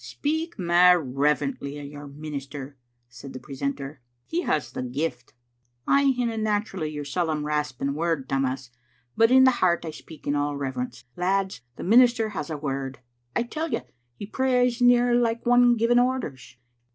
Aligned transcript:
"Speak 0.03 0.57
mair 0.57 0.99
reverently 0.99 1.79
o' 1.79 1.83
your 1.83 2.07
minister," 2.07 2.75
said 3.07 3.33
the 3.33 3.39
precentor." 3.39 4.01
He 4.31 4.41
has 4.41 4.71
the 4.71 4.81
gift." 4.81 5.31
Digitized 5.31 5.85
by 5.85 5.91
VjOOQ 5.91 5.95
IC•' 5.95 6.07
I 6.09 6.11
hinna 6.13 6.37
naturally 6.39 6.89
your 6.89 7.05
solemn 7.05 7.45
rasping 7.45 7.93
word, 7.93 8.27
Taxn 8.27 8.41
mas, 8.41 8.71
but 9.15 9.29
in 9.29 9.43
the 9.43 9.51
heart 9.61 9.85
I 9.85 9.91
speak 9.91 10.25
in 10.25 10.35
all 10.35 10.57
reverence. 10.57 11.03
Lads, 11.15 11.61
the 11.75 11.83
minister 11.83 12.29
has 12.29 12.49
a 12.49 12.57
word! 12.57 12.97
I 13.35 13.43
tell 13.43 13.69
you 13.71 13.81
he 14.15 14.25
prays 14.25 14.81
near 14.81 15.13
like 15.13 15.45
one 15.45 15.75
giving 15.77 15.99
orders. 15.99 16.57